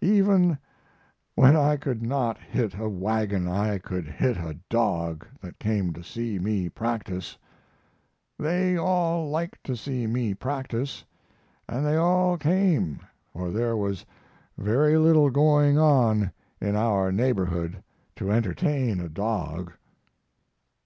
[0.00, 0.56] Even
[1.34, 6.02] when I could not hit a wagon I could hit a dog that came to
[6.02, 7.36] see me practise.
[8.38, 11.04] They all liked to see me practise,
[11.68, 13.00] and they all came,
[13.34, 14.06] for there was
[14.56, 17.82] very little going on in our neighborhood
[18.16, 19.74] to entertain a dog.